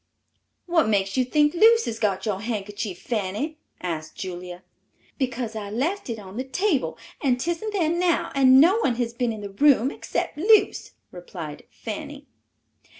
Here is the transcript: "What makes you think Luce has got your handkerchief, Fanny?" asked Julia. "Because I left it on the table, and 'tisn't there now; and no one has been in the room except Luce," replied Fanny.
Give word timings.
"What 0.65 0.89
makes 0.89 1.15
you 1.15 1.23
think 1.23 1.53
Luce 1.53 1.85
has 1.85 1.99
got 1.99 2.25
your 2.25 2.41
handkerchief, 2.41 2.99
Fanny?" 2.99 3.59
asked 3.81 4.15
Julia. 4.15 4.63
"Because 5.19 5.55
I 5.55 5.69
left 5.69 6.09
it 6.09 6.17
on 6.17 6.37
the 6.37 6.43
table, 6.43 6.97
and 7.21 7.37
'tisn't 7.39 7.71
there 7.73 7.87
now; 7.87 8.31
and 8.33 8.59
no 8.59 8.79
one 8.79 8.95
has 8.95 9.13
been 9.13 9.31
in 9.31 9.41
the 9.41 9.51
room 9.51 9.91
except 9.91 10.39
Luce," 10.39 10.93
replied 11.11 11.65
Fanny. 11.69 12.25